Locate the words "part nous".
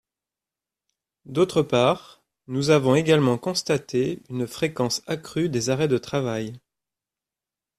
1.61-2.71